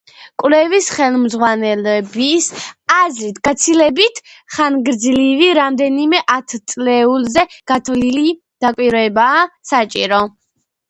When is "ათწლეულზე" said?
6.39-7.47